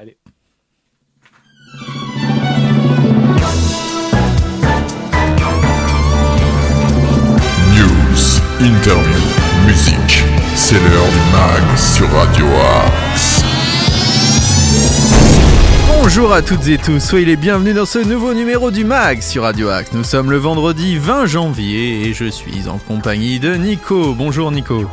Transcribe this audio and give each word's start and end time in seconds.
Allez. 0.00 0.16
News, 7.74 8.40
interview, 8.60 9.20
musique. 9.66 10.24
C'est 10.54 10.76
l'heure 10.76 11.04
du 11.04 11.32
mag 11.32 11.76
sur 11.76 12.10
Radio 12.12 12.46
Axe. 12.46 13.44
Bonjour 15.86 16.32
à 16.32 16.40
toutes 16.40 16.66
et 16.68 16.78
tous, 16.78 16.98
soyez 16.98 17.26
les 17.26 17.36
bienvenus 17.36 17.74
dans 17.74 17.84
ce 17.84 17.98
nouveau 17.98 18.32
numéro 18.32 18.70
du 18.70 18.86
MAG 18.86 19.20
sur 19.20 19.42
Radio 19.42 19.68
Axe. 19.68 19.92
Nous 19.92 20.04
sommes 20.04 20.30
le 20.30 20.38
vendredi 20.38 20.96
20 20.96 21.26
janvier 21.26 22.06
et 22.06 22.14
je 22.14 22.24
suis 22.24 22.70
en 22.70 22.78
compagnie 22.78 23.38
de 23.38 23.54
Nico. 23.54 24.14
Bonjour 24.14 24.50
Nico. 24.50 24.86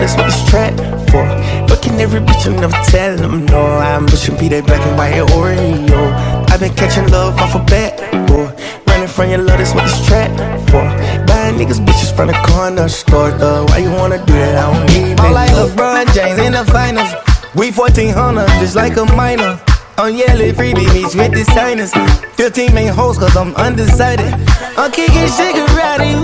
That's 0.00 0.16
what 0.16 0.26
this 0.26 0.42
trap 0.48 0.72
for. 1.10 1.24
Fucking 1.68 2.00
every 2.00 2.20
bitch 2.20 2.46
and 2.46 2.56
never 2.56 2.76
tell 2.90 3.16
them 3.16 3.44
no. 3.46 3.60
I'm 3.60 4.06
pushing 4.06 4.36
be 4.38 4.48
that 4.48 4.66
black 4.66 4.80
and 4.86 4.96
white 4.96 5.20
Oreo. 5.36 6.50
I've 6.50 6.60
been 6.60 6.74
catching 6.74 7.08
love 7.10 7.38
off 7.38 7.54
a 7.54 7.62
bat, 7.70 8.00
boy. 8.26 8.48
Running 8.88 9.08
from 9.08 9.28
your 9.30 9.38
love, 9.38 9.58
that's 9.58 9.74
what 9.74 9.84
this 9.84 10.00
trap 10.06 10.32
for. 10.70 10.82
Buying 11.28 11.56
niggas 11.60 11.84
bitches 11.84 12.14
from 12.14 12.28
the 12.28 12.38
corner 12.48 12.88
store, 12.88 13.30
though. 13.32 13.66
Why 13.66 13.78
you 13.78 13.90
wanna 13.90 14.18
do 14.24 14.32
that? 14.32 14.56
I 14.56 14.72
don't 14.72 14.86
need 14.88 15.20
I'm 15.20 15.30
it, 15.30 15.34
like. 15.34 15.50
LeBron 15.50 16.14
James 16.14 16.38
in 16.40 16.52
the 16.52 16.64
finals. 16.72 17.12
We 17.54 17.70
1400, 17.70 18.46
just 18.60 18.76
like 18.76 18.96
a 18.96 19.04
minor. 19.14 19.60
I'm 19.98 20.14
yelling 20.14 20.54
freebie 20.54 20.88
meets 20.94 21.14
with 21.14 21.32
the 21.32 21.44
signers. 21.52 21.92
15 22.36 22.72
main 22.72 22.88
hoes, 22.88 23.18
cause 23.18 23.36
I'm 23.36 23.54
undecided. 23.56 24.32
I'm 24.78 24.90
kicking 24.92 25.28
shit 25.28 25.54
karate. 25.54 26.16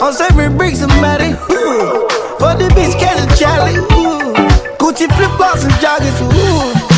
I'm 0.00 0.12
serving 0.12 0.56
bricks 0.56 0.80
somebody. 0.80 1.30
Ooh. 1.52 2.01
The 2.58 2.68
bitch, 2.68 3.00
catch 3.00 3.18
a 3.18 3.36
Charlie. 3.36 3.78
Ooh. 3.78 4.34
Gucci 4.76 5.06
flip 5.16 5.30
flops 5.38 5.64
and 5.64 5.72
joggers. 5.80 6.20
Ooh. 6.20 6.91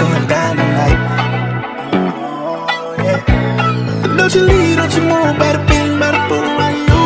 Going 0.00 0.26
down 0.26 0.56
tonight. 0.56 0.98
Don't 4.16 4.34
you 4.34 4.42
leave, 4.42 4.76
don't 4.76 4.94
you 4.96 5.02
move, 5.02 5.38
better 5.38 5.62
be, 5.68 5.78
better 6.00 6.22
right 6.60 6.80
you. 6.88 7.04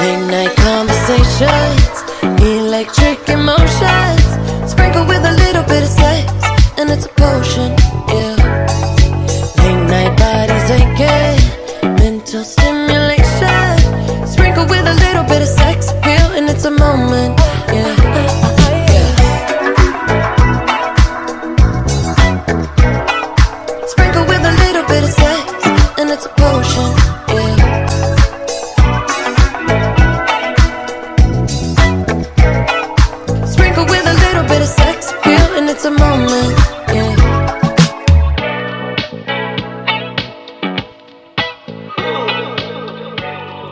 Late 0.00 0.24
night 0.30 0.54
conversations, 0.56 1.94
electric 2.40 3.28
emotions. 3.28 4.49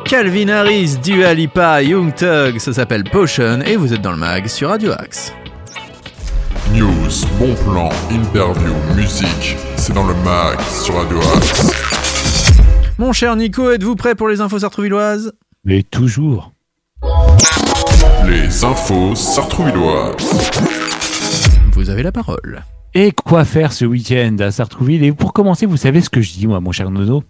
Calvin 0.09 0.49
Harris, 0.49 0.97
Dua 1.03 1.35
Lipa, 1.35 1.83
Young 1.83 2.15
Thug, 2.15 2.59
ça 2.59 2.73
s'appelle 2.73 3.05
Potion 3.05 3.61
et 3.61 3.77
vous 3.77 3.93
êtes 3.93 4.01
dans 4.01 4.13
le 4.13 4.17
mag 4.17 4.47
sur 4.47 4.71
Radio 4.71 4.93
Axe. 4.93 5.35
News, 6.73 7.27
bon 7.39 7.55
plan, 7.71 7.91
interview, 8.11 8.73
musique. 8.97 9.57
c'est 9.77 9.93
dans 9.93 10.07
le 10.07 10.15
mag 10.25 10.59
sur 10.83 10.95
Radio 10.95 11.19
Axe. 11.37 11.71
Mon 12.99 13.13
cher 13.13 13.37
Nico, 13.37 13.71
êtes-vous 13.71 13.97
prêt 13.97 14.15
pour 14.15 14.29
les 14.29 14.41
infos 14.41 14.61
sartrouvilloises? 14.61 15.35
Mais 15.67 15.83
toujours. 15.83 16.53
Les 18.27 18.65
infos 18.65 19.15
sartrouvilloises. 19.15 20.51
Vous 21.73 21.91
avez 21.91 22.03
la 22.03 22.13
parole. 22.13 22.63
Et 22.95 23.13
quoi 23.13 23.45
faire 23.45 23.75
ce 23.75 23.85
week-end 23.85 24.37
à 24.41 24.51
Sartrouville? 24.51 25.05
Et 25.05 25.13
pour 25.13 25.35
commencer, 25.35 25.67
vous 25.67 25.77
savez 25.77 26.01
ce 26.01 26.09
que 26.09 26.23
je 26.23 26.33
dis, 26.33 26.47
moi, 26.47 26.61
mon 26.61 26.73
cher 26.73 26.91
Nono? 26.91 27.23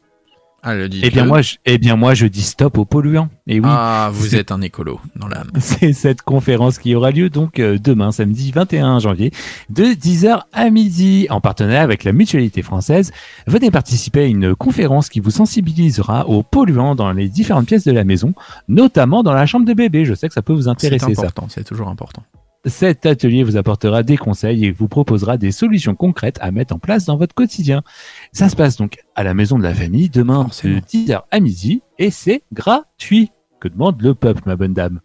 Allez, 0.60 0.88
Eh 1.04 1.10
bien, 1.10 1.24
moi, 1.24 1.40
je, 1.40 1.54
eh 1.66 1.78
bien, 1.78 1.94
moi, 1.94 2.14
je 2.14 2.26
dis 2.26 2.42
stop 2.42 2.78
aux 2.78 2.84
polluants. 2.84 3.28
Et 3.46 3.60
oui, 3.60 3.66
Ah, 3.68 4.10
vous 4.12 4.26
c'est- 4.26 4.38
êtes 4.38 4.50
un 4.52 4.60
écolo 4.60 5.00
dans 5.14 5.28
l'âme. 5.28 5.50
c'est 5.60 5.92
cette 5.92 6.22
conférence 6.22 6.78
qui 6.78 6.94
aura 6.96 7.12
lieu 7.12 7.30
donc 7.30 7.60
euh, 7.60 7.78
demain, 7.78 8.10
samedi 8.10 8.50
21 8.50 8.98
janvier, 8.98 9.30
de 9.70 9.84
10h 9.84 10.42
à 10.52 10.70
midi, 10.70 11.28
en 11.30 11.40
partenariat 11.40 11.82
avec 11.82 12.02
la 12.02 12.12
Mutualité 12.12 12.62
française. 12.62 13.12
Venez 13.46 13.70
participer 13.70 14.22
à 14.22 14.26
une 14.26 14.56
conférence 14.56 15.08
qui 15.08 15.20
vous 15.20 15.30
sensibilisera 15.30 16.26
aux 16.28 16.42
polluants 16.42 16.96
dans 16.96 17.12
les 17.12 17.28
différentes 17.28 17.66
pièces 17.66 17.84
de 17.84 17.92
la 17.92 18.02
maison, 18.04 18.34
notamment 18.66 19.22
dans 19.22 19.32
la 19.34 19.46
chambre 19.46 19.64
de 19.64 19.74
bébé. 19.74 20.04
Je 20.04 20.14
sais 20.14 20.26
que 20.26 20.34
ça 20.34 20.42
peut 20.42 20.52
vous 20.52 20.62
C'est 20.62 20.68
intéresser, 20.68 21.14
ça. 21.14 21.22
important, 21.22 21.46
c'est 21.48 21.64
toujours 21.64 21.88
important. 21.88 22.24
Cet 22.64 23.06
atelier 23.06 23.44
vous 23.44 23.56
apportera 23.56 24.02
des 24.02 24.16
conseils 24.16 24.64
et 24.64 24.72
vous 24.72 24.88
proposera 24.88 25.36
des 25.36 25.52
solutions 25.52 25.94
concrètes 25.94 26.38
à 26.40 26.50
mettre 26.50 26.74
en 26.74 26.78
place 26.78 27.04
dans 27.04 27.16
votre 27.16 27.34
quotidien. 27.34 27.82
Ça 28.32 28.48
se 28.48 28.56
passe 28.56 28.76
donc 28.76 28.98
à 29.14 29.22
la 29.22 29.32
maison 29.32 29.58
de 29.58 29.62
la 29.62 29.74
famille 29.74 30.10
demain 30.10 30.44
de 30.44 30.80
10h 30.80 31.22
à 31.30 31.40
midi 31.40 31.82
et 31.98 32.10
c'est 32.10 32.42
gratuit. 32.52 33.30
Que 33.60 33.68
demande 33.68 34.02
le 34.02 34.14
peuple, 34.14 34.42
ma 34.46 34.56
bonne 34.56 34.74
dame? 34.74 35.00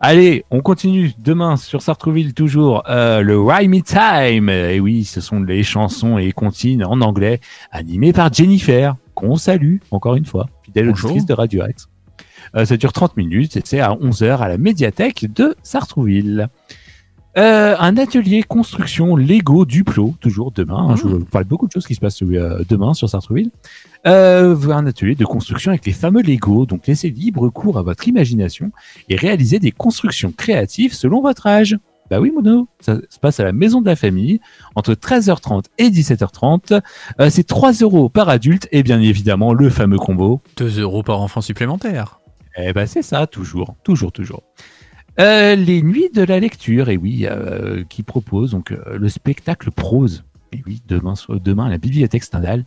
Allez, 0.00 0.44
on 0.52 0.60
continue 0.60 1.10
demain 1.18 1.56
sur 1.56 1.82
Sartrouville 1.82 2.32
toujours 2.32 2.84
euh, 2.88 3.20
le 3.22 3.40
Rhyme 3.40 3.72
Me 3.72 3.80
Time. 3.80 4.48
Et 4.48 4.78
oui, 4.78 5.02
ce 5.02 5.20
sont 5.20 5.42
les 5.42 5.64
chansons 5.64 6.18
et 6.18 6.30
comptines 6.30 6.84
en 6.84 7.00
anglais 7.00 7.40
animées 7.72 8.12
par 8.12 8.32
Jennifer, 8.32 8.94
qu'on 9.14 9.34
salue 9.34 9.78
encore 9.90 10.14
une 10.14 10.24
fois, 10.24 10.46
fidèle 10.62 10.86
Bonjour. 10.86 11.10
auditrice 11.10 11.26
de 11.26 11.34
Radio 11.34 11.62
Axe. 11.62 11.88
Euh, 12.56 12.64
ça 12.64 12.76
dure 12.76 12.92
30 12.92 13.16
minutes 13.16 13.56
et 13.56 13.62
c'est 13.64 13.80
à 13.80 13.90
11h 13.92 14.38
à 14.38 14.48
la 14.48 14.58
médiathèque 14.58 15.32
de 15.32 15.54
Sartrouville. 15.62 16.48
Euh, 17.36 17.76
un 17.78 17.96
atelier 17.98 18.42
construction 18.42 19.14
Lego 19.14 19.64
Duplo, 19.64 20.14
toujours 20.20 20.50
demain. 20.50 20.88
hein, 20.90 20.96
Je 20.96 21.02
vous 21.02 21.24
parle 21.24 21.44
beaucoup 21.44 21.68
de 21.68 21.72
choses 21.72 21.86
qui 21.86 21.94
se 21.94 22.00
passent 22.00 22.22
euh, 22.22 22.64
demain 22.68 22.94
sur 22.94 23.08
Sartrouville. 23.08 23.50
Euh, 24.06 24.56
un 24.70 24.86
atelier 24.86 25.14
de 25.14 25.24
construction 25.24 25.70
avec 25.70 25.86
les 25.86 25.92
fameux 25.92 26.22
Lego. 26.22 26.66
Donc 26.66 26.86
laissez 26.86 27.10
libre 27.10 27.48
cours 27.50 27.78
à 27.78 27.82
votre 27.82 28.08
imagination 28.08 28.72
et 29.08 29.14
réalisez 29.14 29.60
des 29.60 29.70
constructions 29.70 30.32
créatives 30.32 30.94
selon 30.94 31.20
votre 31.20 31.46
âge. 31.46 31.76
Bah 32.10 32.18
oui, 32.20 32.32
Mono, 32.34 32.66
ça 32.80 32.96
se 33.10 33.18
passe 33.18 33.38
à 33.38 33.44
la 33.44 33.52
maison 33.52 33.82
de 33.82 33.86
la 33.86 33.94
famille 33.94 34.40
entre 34.74 34.94
13h30 34.94 35.64
et 35.76 35.90
17h30. 35.90 36.80
Euh, 37.20 37.28
c'est 37.30 37.46
3 37.46 37.72
euros 37.82 38.08
par 38.08 38.30
adulte 38.30 38.66
et 38.72 38.82
bien 38.82 39.00
évidemment 39.00 39.52
le 39.52 39.68
fameux 39.68 39.98
combo 39.98 40.40
2 40.56 40.80
euros 40.80 41.02
par 41.02 41.20
enfant 41.20 41.42
supplémentaire. 41.42 42.18
Eh 42.58 42.72
ben 42.72 42.86
c'est 42.86 43.02
ça, 43.02 43.26
toujours, 43.26 43.76
toujours, 43.84 44.12
toujours. 44.12 44.42
Euh, 45.20 45.56
les 45.56 45.82
nuits 45.82 46.10
de 46.14 46.22
la 46.22 46.38
lecture, 46.38 46.90
et 46.90 46.96
oui, 46.96 47.26
euh, 47.28 47.82
qui 47.88 48.02
propose 48.02 48.52
donc 48.52 48.70
euh, 48.72 48.98
le 48.98 49.08
spectacle 49.08 49.70
prose. 49.70 50.24
Et 50.52 50.62
oui, 50.66 50.80
demain, 50.88 51.12
demain 51.28 51.66
à 51.66 51.68
la 51.68 51.76
bibliothèque 51.76 52.24
Stendhal. 52.24 52.64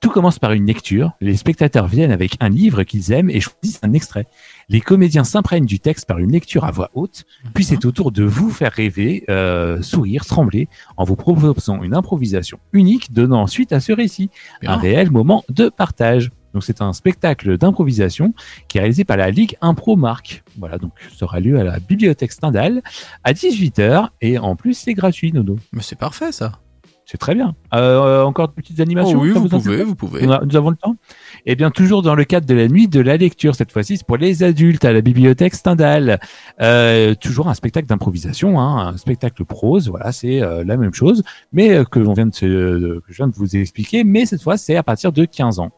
Tout 0.00 0.10
commence 0.10 0.40
par 0.40 0.52
une 0.52 0.66
lecture. 0.66 1.12
Les 1.20 1.36
spectateurs 1.36 1.86
viennent 1.86 2.10
avec 2.10 2.36
un 2.40 2.48
livre 2.48 2.82
qu'ils 2.82 3.12
aiment 3.12 3.30
et 3.30 3.40
choisissent 3.40 3.78
un 3.82 3.92
extrait. 3.92 4.26
Les 4.68 4.80
comédiens 4.80 5.22
s'imprègnent 5.22 5.66
du 5.66 5.78
texte 5.78 6.06
par 6.06 6.18
une 6.18 6.32
lecture 6.32 6.64
à 6.64 6.72
voix 6.72 6.90
haute. 6.94 7.24
Puis 7.54 7.62
c'est 7.62 7.84
au 7.84 7.92
tour 7.92 8.10
de 8.10 8.24
vous 8.24 8.50
faire 8.50 8.72
rêver, 8.72 9.24
euh, 9.30 9.80
sourire, 9.80 10.24
trembler, 10.26 10.68
en 10.96 11.04
vous 11.04 11.14
proposant 11.14 11.82
une 11.82 11.94
improvisation 11.94 12.58
unique, 12.72 13.12
donnant 13.12 13.46
suite 13.46 13.72
à 13.72 13.78
ce 13.78 13.92
récit 13.92 14.30
un 14.66 14.76
réel 14.76 15.12
moment 15.12 15.44
de 15.48 15.68
partage. 15.68 16.32
Donc 16.54 16.64
c'est 16.64 16.80
un 16.82 16.92
spectacle 16.92 17.56
d'improvisation 17.58 18.34
qui 18.68 18.78
est 18.78 18.80
réalisé 18.80 19.04
par 19.04 19.16
la 19.16 19.30
Ligue 19.30 19.56
Impro 19.60 19.96
Marc. 19.96 20.42
Voilà, 20.58 20.78
donc 20.78 20.92
ça 21.16 21.24
aura 21.26 21.40
lieu 21.40 21.58
à 21.58 21.64
la 21.64 21.78
bibliothèque 21.78 22.32
Stendhal 22.32 22.82
à 23.24 23.32
18h 23.32 24.08
et 24.20 24.38
en 24.38 24.56
plus 24.56 24.74
c'est 24.74 24.94
gratuit, 24.94 25.32
Nono. 25.32 25.56
Mais 25.72 25.82
c'est 25.82 25.98
parfait 25.98 26.32
ça. 26.32 26.52
C'est 27.06 27.18
très 27.18 27.34
bien. 27.34 27.56
Euh, 27.74 28.22
encore 28.22 28.46
de 28.46 28.52
petites 28.52 28.78
animations 28.78 29.18
Oh 29.18 29.22
oui, 29.22 29.30
vous 29.30 29.48
pouvez, 29.48 29.82
vous 29.82 29.96
pouvez. 29.96 30.22
a- 30.32 30.42
nous 30.48 30.54
avons 30.54 30.70
le 30.70 30.76
temps 30.76 30.94
Eh 31.44 31.56
bien, 31.56 31.72
toujours 31.72 32.02
dans 32.02 32.14
le 32.14 32.22
cadre 32.22 32.46
de 32.46 32.54
la 32.54 32.68
nuit 32.68 32.86
de 32.86 33.00
la 33.00 33.16
lecture, 33.16 33.56
cette 33.56 33.72
fois-ci, 33.72 33.96
c'est 33.96 34.06
pour 34.06 34.16
les 34.16 34.44
adultes 34.44 34.84
à 34.84 34.92
la 34.92 35.00
bibliothèque 35.00 35.56
Stendhal. 35.56 36.20
Euh, 36.60 37.16
toujours 37.16 37.48
un 37.48 37.54
spectacle 37.54 37.88
d'improvisation, 37.88 38.60
hein, 38.60 38.92
un 38.94 38.96
spectacle 38.96 39.44
prose, 39.44 39.88
voilà, 39.88 40.12
c'est 40.12 40.40
euh, 40.40 40.62
la 40.64 40.76
même 40.76 40.94
chose, 40.94 41.24
mais 41.52 41.70
euh, 41.78 41.84
que, 41.84 41.98
l'on 41.98 42.12
vient 42.12 42.26
de 42.26 42.34
se- 42.34 42.46
euh, 42.46 43.00
que 43.04 43.12
je 43.12 43.16
viens 43.16 43.26
de 43.28 43.34
vous 43.34 43.56
expliquer, 43.56 44.04
mais 44.04 44.24
cette 44.24 44.42
fois, 44.42 44.56
c'est 44.56 44.76
à 44.76 44.84
partir 44.84 45.10
de 45.10 45.24
15 45.24 45.58
ans. 45.58 45.70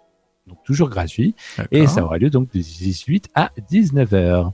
Donc, 0.47 0.59
toujours 0.65 0.89
gratuit. 0.89 1.35
Et 1.71 1.87
ça 1.87 2.05
aura 2.05 2.19
lieu 2.19 2.31
donc 2.31 2.53
de 2.53 2.59
18 2.61 3.29
à 3.35 3.51
19h. 3.71 4.53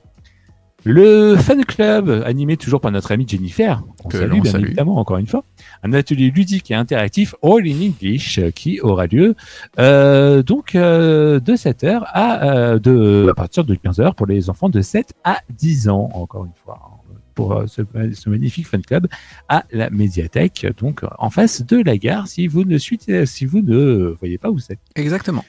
Le 0.84 1.34
Fan 1.36 1.64
Club, 1.64 2.22
animé 2.24 2.56
toujours 2.56 2.80
par 2.80 2.92
notre 2.92 3.10
amie 3.10 3.26
Jennifer, 3.26 3.82
on 4.04 4.08
Que 4.08 4.18
salue 4.18 4.40
bien 4.40 4.52
salue. 4.52 4.66
évidemment 4.66 4.98
encore 4.98 5.18
une 5.18 5.26
fois, 5.26 5.44
un 5.82 5.92
atelier 5.92 6.30
ludique 6.30 6.70
et 6.70 6.74
interactif 6.74 7.34
All 7.42 7.66
in 7.66 7.88
English 7.88 8.38
euh, 8.38 8.50
qui 8.52 8.80
aura 8.80 9.06
lieu 9.06 9.34
euh, 9.80 10.44
donc 10.44 10.76
euh, 10.76 11.40
de 11.40 11.54
7h 11.54 12.02
à, 12.06 12.44
euh, 12.46 12.78
de, 12.78 13.26
à 13.28 13.34
partir 13.34 13.64
de 13.64 13.74
15h 13.74 14.14
pour 14.14 14.26
les 14.26 14.50
enfants 14.50 14.68
de 14.68 14.80
7 14.80 15.14
à 15.24 15.40
10 15.50 15.88
ans, 15.88 16.10
encore 16.14 16.44
une 16.44 16.54
fois, 16.54 16.80
hein, 16.80 17.12
pour 17.34 17.64
ce, 17.66 17.82
ce 18.14 18.30
magnifique 18.30 18.68
Fan 18.68 18.80
Club 18.82 19.08
à 19.48 19.64
la 19.72 19.90
médiathèque, 19.90 20.64
donc 20.78 21.02
en 21.18 21.30
face 21.30 21.66
de 21.66 21.82
la 21.82 21.98
gare 21.98 22.28
si 22.28 22.46
vous 22.46 22.62
ne, 22.64 22.78
suivez, 22.78 23.26
si 23.26 23.46
vous 23.46 23.62
ne 23.62 24.14
voyez 24.20 24.38
pas 24.38 24.50
où 24.50 24.60
c'est. 24.60 24.78
Exactement. 24.94 25.44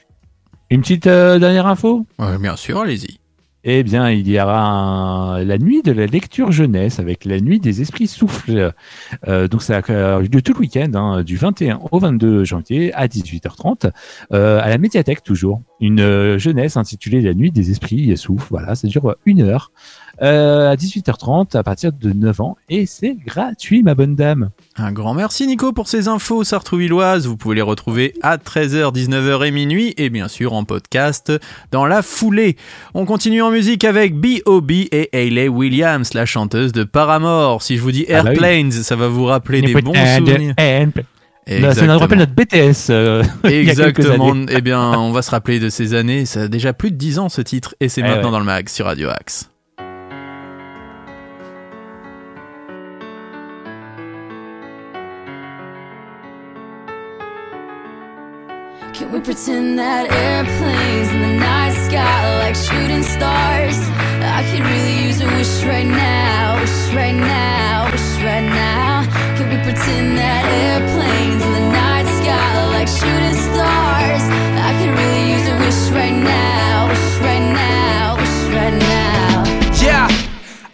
Une 0.70 0.82
petite 0.82 1.06
euh, 1.06 1.38
dernière 1.38 1.66
info 1.66 2.06
Ouais, 2.18 2.38
bien 2.38 2.56
sûr, 2.56 2.78
allez-y. 2.80 3.18
eh 3.64 3.82
bien, 3.82 4.08
il 4.10 4.26
y 4.28 4.40
aura 4.40 4.66
un- 4.68 5.44
la 5.44 5.58
nuit 5.58 5.82
de 5.82 5.92
la 5.92 6.06
lecture 6.06 6.50
jeunesse 6.52 6.98
avec 6.98 7.24
la 7.26 7.40
nuit 7.40 7.60
des 7.60 7.82
esprits 7.82 8.06
souffles. 8.06 8.72
Euh, 9.28 9.48
donc, 9.48 9.62
ça 9.62 9.78
a 9.86 10.20
lieu 10.20 10.40
tout 10.42 10.54
le 10.54 10.60
week-end, 10.60 10.90
hein, 10.94 11.22
du 11.22 11.36
21 11.36 11.80
au 11.90 11.98
22 11.98 12.44
janvier 12.44 12.94
à 12.94 13.06
18h30, 13.08 13.90
euh, 14.32 14.60
à 14.62 14.68
la 14.70 14.78
médiathèque 14.78 15.22
toujours. 15.22 15.60
Une 15.80 16.00
euh, 16.00 16.38
jeunesse 16.38 16.76
intitulée 16.76 17.20
La 17.20 17.34
nuit 17.34 17.50
des 17.50 17.70
esprits 17.70 18.16
souffles. 18.16 18.46
Voilà, 18.50 18.74
ça 18.76 18.86
dure 18.88 19.16
une 19.26 19.42
heure 19.42 19.72
euh, 20.22 20.70
à 20.70 20.76
18h30 20.76 21.56
à 21.56 21.62
partir 21.62 21.92
de 21.92 22.12
9 22.12 22.40
ans 22.40 22.56
et 22.68 22.86
c'est 22.86 23.16
gratuit, 23.26 23.82
ma 23.82 23.94
bonne 23.94 24.14
dame. 24.16 24.50
Un 24.76 24.92
grand 24.92 25.14
merci 25.14 25.46
Nico 25.46 25.72
pour 25.72 25.88
ces 25.88 26.08
infos 26.08 26.44
sartrouvilloises. 26.44 27.26
Vous 27.26 27.36
pouvez 27.36 27.54
les 27.56 27.62
retrouver 27.62 28.12
à 28.22 28.36
13h, 28.36 28.94
19h 28.94 29.46
et 29.46 29.50
minuit 29.50 29.94
et 29.96 30.10
bien 30.10 30.28
sûr 30.28 30.52
en 30.52 30.64
podcast 30.64 31.32
dans 31.72 31.86
la 31.86 32.02
foulée. 32.02 32.56
On 32.94 33.04
continue 33.06 33.42
en 33.42 33.50
musique 33.50 33.84
avec 33.84 34.14
B.O.B. 34.14 34.70
et 34.92 35.08
Hayley 35.12 35.48
Williams, 35.48 36.12
la 36.14 36.26
chanteuse 36.26 36.72
de 36.72 36.84
Paramore. 36.84 37.62
Si 37.62 37.76
je 37.76 37.82
vous 37.82 37.92
dis 37.92 38.06
Ah 38.08 38.22
bah. 38.22 38.30
Airplanes, 38.32 38.72
ça 38.72 38.96
va 38.96 39.08
vous 39.08 39.24
rappeler 39.24 39.62
des 39.62 39.74
bons 39.80 39.94
souvenirs. 39.94 40.54
ça 41.74 41.86
nous 41.86 41.98
rappelle 41.98 42.18
notre 42.18 42.34
BTS. 42.34 42.90
euh, 42.90 43.22
Exactement. 43.44 44.34
eh 44.48 44.60
bien, 44.60 44.92
on 44.98 45.12
va 45.12 45.22
se 45.22 45.30
rappeler 45.30 45.58
de 45.60 45.68
ces 45.68 45.94
années. 45.94 46.26
Ça 46.26 46.42
a 46.42 46.48
déjà 46.48 46.72
plus 46.72 46.90
de 46.90 46.96
10 46.96 47.18
ans 47.18 47.28
ce 47.28 47.40
titre 47.40 47.74
et 47.80 47.88
c'est 47.88 48.00
Eh 48.02 48.04
maintenant 48.04 48.26
ouais. 48.26 48.30
dans 48.32 48.38
le 48.38 48.44
mag 48.44 48.68
sur 48.68 48.86
Radio 48.86 49.08
Axe. 49.08 49.49
We 59.20 59.24
pretend 59.24 59.78
that 59.78 60.08
airplanes 60.08 61.08
in 61.12 61.20
the 61.20 61.34
night 61.36 61.76
sky 61.84 62.00
are 62.24 62.38
like 62.40 62.54
shooting 62.54 63.02
stars? 63.02 63.76
I 64.24 64.40
could 64.48 64.64
really 64.64 64.96
use 65.04 65.20
a 65.20 65.26
wish 65.36 65.64
right 65.64 65.86
now, 65.86 66.60
wish 66.60 66.94
right 66.94 67.14
now, 67.14 67.90
wish 67.92 68.10
right 68.24 68.48
now. 68.48 69.04
Can 69.36 69.50
we 69.52 69.58
pretend 69.60 70.16
that 70.16 70.42
airplanes 70.48 71.42
in 71.44 71.52
the 71.52 71.66
night 71.68 72.08
sky 72.20 72.48
are 72.60 72.70
like 72.72 72.88
shooting 72.88 73.36
stars? 73.36 74.24
I 74.56 74.72
could 74.80 74.92
really 74.96 75.24
use 75.36 75.46
a 75.52 75.56
wish 75.60 75.82
right 75.92 76.16
now, 76.16 76.88
wish 76.88 77.08
right 77.20 77.44
now, 77.52 78.16
wish 78.16 78.40
right 78.56 78.76
now. 78.78 79.44
Yeah, 79.84 80.08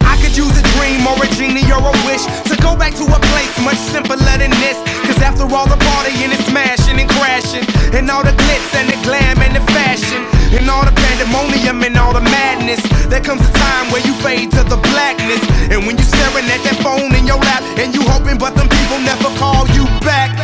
I 0.01 0.15
could 0.23 0.35
use 0.37 0.55
a 0.55 0.65
dream 0.77 1.03
or 1.03 1.19
a 1.19 1.27
genie 1.35 1.67
or 1.67 1.83
a 1.83 1.95
wish 2.07 2.23
go 2.67 2.75
back 2.75 2.91
to 2.99 3.07
a 3.07 3.19
place 3.31 3.53
much 3.63 3.79
simpler 3.79 4.19
than 4.35 4.51
this. 4.59 4.75
Cause 5.07 5.19
after 5.23 5.47
all 5.47 5.67
the 5.71 5.79
partying 5.79 6.35
and 6.35 6.43
smashing 6.51 6.99
and 6.99 7.09
crashing, 7.15 7.63
and 7.95 8.11
all 8.11 8.23
the 8.23 8.35
glitz 8.35 8.71
and 8.75 8.87
the 8.91 8.99
glam 9.07 9.39
and 9.39 9.55
the 9.55 9.63
fashion, 9.71 10.19
and 10.51 10.67
all 10.67 10.83
the 10.83 10.91
pandemonium 10.91 11.79
and 11.87 11.95
all 11.95 12.11
the 12.11 12.25
madness, 12.35 12.83
there 13.07 13.23
comes 13.23 13.39
a 13.47 13.53
time 13.55 13.85
where 13.91 14.03
you 14.03 14.13
fade 14.19 14.51
to 14.51 14.63
the 14.67 14.79
blackness. 14.91 15.39
And 15.71 15.87
when 15.87 15.95
you're 15.95 16.11
staring 16.11 16.47
at 16.51 16.61
that 16.67 16.77
phone 16.83 17.15
in 17.15 17.23
your 17.23 17.39
lap, 17.39 17.63
and 17.79 17.95
you 17.95 18.03
hoping, 18.03 18.37
but 18.37 18.51
them 18.59 18.67
people 18.67 18.99
never 18.99 19.31
call 19.39 19.63
you 19.71 19.87
back. 20.03 20.35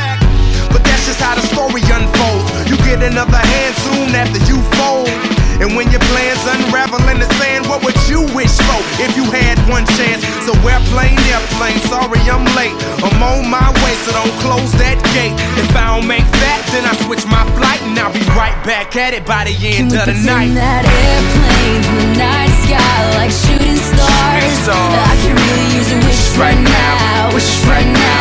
But 0.72 0.82
that's 0.88 1.04
just 1.04 1.20
how 1.20 1.36
the 1.36 1.44
story 1.52 1.84
unfolds. 1.92 2.48
You 2.70 2.80
get 2.88 3.04
another 3.04 3.44
hand 3.52 3.76
soon 3.84 4.16
after 4.16 4.40
you 4.48 4.58
fold. 4.80 5.43
And 5.62 5.76
when 5.76 5.90
your 5.90 6.04
plans 6.14 6.44
unravel 6.46 7.02
in 7.10 7.18
the 7.18 7.30
sand, 7.42 7.66
what 7.66 7.84
would 7.84 7.98
you 8.06 8.22
wish 8.38 8.54
for 8.70 8.82
if 9.02 9.18
you 9.18 9.26
had 9.26 9.58
one 9.70 9.86
chance? 9.98 10.22
So 10.46 10.54
we're 10.62 10.74
airplane, 10.84 11.18
airplane, 11.32 11.80
sorry 11.88 12.20
I'm 12.28 12.44
late. 12.58 12.76
I'm 13.06 13.22
on 13.24 13.50
my 13.50 13.70
way, 13.84 13.94
so 14.04 14.12
don't 14.12 14.36
close 14.44 14.72
that 14.82 15.00
gate. 15.16 15.36
If 15.60 15.70
I 15.76 15.96
don't 15.96 16.08
make 16.08 16.26
that, 16.44 16.60
then 16.74 16.84
I 16.86 16.94
switch 17.06 17.26
my 17.26 17.44
flight 17.56 17.82
and 17.88 17.98
I'll 18.00 18.14
be 18.14 18.24
right 18.36 18.56
back 18.66 18.96
at 18.96 19.14
it 19.14 19.26
by 19.26 19.46
the 19.46 19.56
end 19.56 19.92
we 19.92 19.98
of 19.98 20.06
the 20.06 20.18
night. 20.26 20.52
that 20.58 20.84
airplanes 20.84 21.86
in 21.88 21.96
the 21.96 22.10
night 22.20 22.54
sky 22.68 22.98
like 23.18 23.32
shooting 23.32 23.80
stars? 23.80 24.54
stars. 24.64 24.98
I 25.08 25.14
could 25.24 25.38
really 25.38 25.70
use 25.78 25.90
a 25.94 26.00
wish 26.04 26.24
right 26.36 26.60
now, 26.60 27.34
wish 27.34 27.52
right 27.70 27.88
now, 27.88 28.13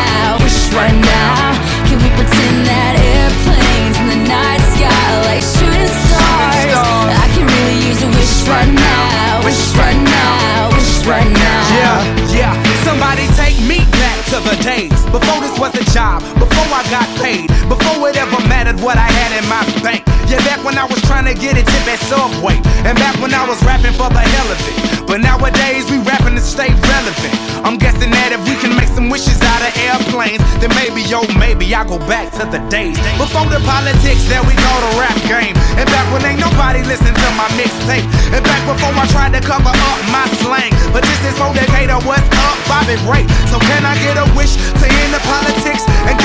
before 15.12 15.40
this 15.44 15.58
was 15.60 15.74
a 15.76 15.84
job, 15.92 16.22
before 16.40 16.68
I 16.72 16.82
got 16.88 17.06
paid, 17.20 17.46
before 17.68 18.08
it 18.08 18.16
ever 18.16 18.41
what 18.80 18.96
I 18.96 19.08
had 19.10 19.36
in 19.36 19.44
my 19.50 19.60
bank. 19.82 20.06
Yeah, 20.30 20.40
back 20.48 20.64
when 20.64 20.78
I 20.78 20.86
was 20.88 21.02
trying 21.02 21.28
to 21.28 21.34
get 21.34 21.60
a 21.60 21.64
tip 21.66 21.84
at 21.90 22.00
Subway, 22.08 22.56
and 22.88 22.96
back 22.96 23.18
when 23.20 23.34
I 23.34 23.44
was 23.44 23.60
rapping 23.68 23.92
for 23.92 24.08
the 24.08 24.22
hell 24.22 24.48
of 24.48 24.60
it. 24.64 24.76
But 25.04 25.20
nowadays 25.20 25.84
we 25.92 26.00
rapping 26.00 26.40
to 26.40 26.44
stay 26.44 26.72
relevant. 26.72 27.34
I'm 27.66 27.76
guessing 27.76 28.08
that 28.16 28.32
if 28.32 28.40
we 28.48 28.56
can 28.56 28.72
make 28.72 28.88
some 28.88 29.12
wishes 29.12 29.36
out 29.44 29.60
of 29.60 29.70
airplanes, 29.76 30.40
then 30.56 30.72
maybe, 30.78 31.04
yo, 31.04 31.20
maybe 31.36 31.68
I'll 31.74 31.84
go 31.84 32.00
back 32.08 32.32
to 32.40 32.48
the 32.48 32.64
days 32.72 32.96
before 33.20 33.44
the 33.52 33.60
politics 33.68 34.24
that 34.32 34.40
we 34.48 34.56
call 34.56 34.78
the 34.88 34.92
rap 34.96 35.18
game, 35.28 35.52
and 35.76 35.84
back 35.92 36.08
when 36.08 36.24
ain't 36.24 36.40
nobody 36.40 36.80
listened 36.88 37.12
to 37.12 37.28
my 37.36 37.50
mixtape, 37.60 38.08
and 38.32 38.40
back 38.40 38.62
before 38.64 38.94
I 38.96 39.04
tried 39.12 39.36
to 39.36 39.42
cover 39.44 39.68
up 39.68 39.98
my 40.08 40.24
slang. 40.40 40.72
But 40.96 41.04
this 41.04 41.20
is 41.28 41.36
for 41.36 41.52
Decatur, 41.52 42.00
what's 42.08 42.24
up, 42.48 42.56
Bobby 42.64 42.96
Ray? 43.04 43.28
So 43.52 43.60
can 43.60 43.84
I 43.84 43.92
get 44.00 44.16
a 44.16 44.24
wish 44.32 44.56
to 44.56 44.86
end 44.88 45.12
the 45.12 45.20
politics 45.28 45.84
and 46.08 46.16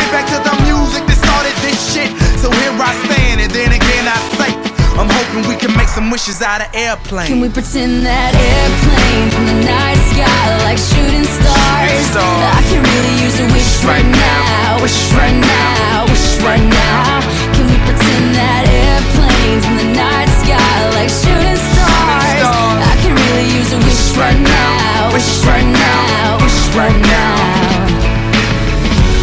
I'm 5.38 5.46
we 5.46 5.56
can 5.56 5.70
make 5.78 5.88
some 5.88 6.10
wishes 6.10 6.42
out 6.42 6.66
of 6.66 6.74
airplanes. 6.74 7.30
Can 7.30 7.38
we 7.38 7.50
pretend 7.50 8.02
that 8.10 8.34
airplanes 8.34 9.34
in 9.38 9.46
the 9.46 9.70
night 9.70 10.02
sky 10.10 10.46
like 10.66 10.82
shooting 10.82 11.30
stars? 11.30 12.10
stars. 12.10 12.58
I 12.58 12.62
can 12.66 12.82
really 12.82 13.16
use 13.22 13.38
a 13.38 13.46
wish 13.54 13.86
right 13.86 14.10
now, 14.18 14.82
wish 14.82 14.98
right 15.14 15.38
now, 15.38 16.10
wish 16.10 16.42
right 16.42 16.66
now. 16.66 17.22
Can 17.54 17.70
we 17.70 17.78
pretend 17.86 18.34
that 18.34 18.66
airplanes 18.66 19.62
in 19.70 19.76
the 19.78 19.90
night 19.94 20.32
sky 20.42 20.78
like 20.98 21.14
shooting 21.14 21.62
stars? 21.70 22.42
stars. 22.42 22.82
I 22.82 22.98
can 23.06 23.14
really 23.14 23.46
use 23.54 23.70
a 23.78 23.80
wish 23.86 24.18
right 24.18 24.42
now, 24.42 25.14
wish 25.14 25.46
right 25.46 25.70
now, 25.70 26.42
wish 26.42 26.62
right 26.74 26.98
now. 26.98 27.38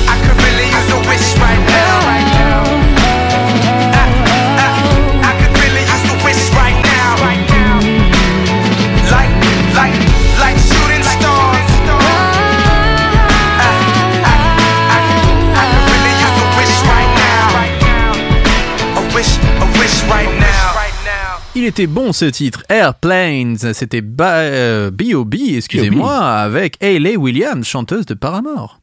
I 0.06 0.14
could 0.22 0.38
really 0.38 0.70
use 0.70 0.88
a 0.94 0.98
wish. 1.10 1.26
Right 1.42 1.58
now. 1.66 1.93
Il 21.64 21.68
était 21.68 21.86
bon 21.86 22.12
ce 22.12 22.26
titre, 22.26 22.62
Airplanes. 22.68 23.56
C'était 23.72 24.02
Ba- 24.02 24.40
euh, 24.40 24.90
B.O.B., 24.90 25.34
excusez-moi, 25.54 26.14
avec 26.14 26.76
Hayley 26.82 27.16
Williams, 27.16 27.66
chanteuse 27.66 28.04
de 28.04 28.12
Paramore. 28.12 28.80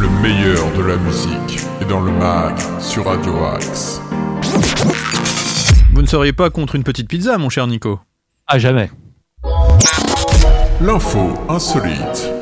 Le 0.00 0.08
meilleur 0.22 0.72
de 0.72 0.82
la 0.82 0.96
musique 0.96 1.60
est 1.82 1.84
dans 1.84 2.00
le 2.00 2.10
mag 2.12 2.54
sur 2.80 3.04
Radio 3.04 3.44
Axe. 3.44 4.00
Vous 5.92 6.00
ne 6.00 6.06
seriez 6.06 6.32
pas 6.32 6.48
contre 6.48 6.76
une 6.76 6.82
petite 6.82 7.08
pizza, 7.08 7.36
mon 7.36 7.50
cher 7.50 7.66
Nico? 7.66 8.00
Ah, 8.46 8.58
jamais. 8.58 8.90
L'info 10.80 11.34
insolite. 11.50 12.32